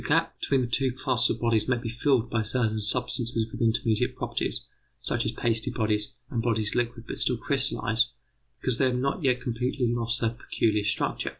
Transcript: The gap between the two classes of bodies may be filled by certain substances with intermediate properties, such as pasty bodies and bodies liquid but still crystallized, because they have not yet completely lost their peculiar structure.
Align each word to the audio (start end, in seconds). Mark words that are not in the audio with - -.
The 0.01 0.07
gap 0.07 0.39
between 0.39 0.61
the 0.61 0.67
two 0.67 0.91
classes 0.93 1.29
of 1.29 1.39
bodies 1.41 1.67
may 1.67 1.77
be 1.77 1.89
filled 1.91 2.27
by 2.31 2.41
certain 2.41 2.81
substances 2.81 3.47
with 3.51 3.61
intermediate 3.61 4.15
properties, 4.15 4.61
such 4.99 5.25
as 5.25 5.31
pasty 5.31 5.69
bodies 5.69 6.11
and 6.31 6.41
bodies 6.41 6.73
liquid 6.73 7.05
but 7.05 7.19
still 7.19 7.37
crystallized, 7.37 8.07
because 8.59 8.79
they 8.79 8.85
have 8.85 8.97
not 8.97 9.23
yet 9.23 9.41
completely 9.41 9.93
lost 9.93 10.19
their 10.19 10.31
peculiar 10.31 10.85
structure. 10.85 11.29